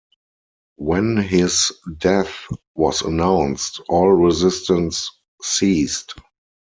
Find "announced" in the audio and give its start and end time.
3.03-3.81